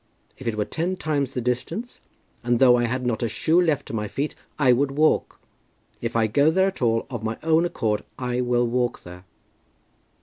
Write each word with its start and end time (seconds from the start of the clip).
If 0.35 0.47
it 0.47 0.55
were 0.57 0.65
ten 0.65 0.95
times 0.97 1.35
the 1.35 1.41
distance, 1.41 2.01
and 2.43 2.57
though 2.57 2.75
I 2.75 2.85
had 2.85 3.05
not 3.05 3.21
a 3.21 3.29
shoe 3.29 3.61
left 3.61 3.85
to 3.85 3.93
my 3.93 4.07
feet 4.07 4.33
I 4.57 4.73
would 4.73 4.89
walk. 4.89 5.39
If 6.01 6.15
I 6.15 6.25
go 6.25 6.49
there 6.49 6.65
at 6.69 6.81
all, 6.81 7.05
of 7.11 7.23
my 7.23 7.37
own 7.43 7.65
accord, 7.65 8.03
I 8.17 8.41
will 8.41 8.65
walk 8.65 9.03
there." 9.03 9.25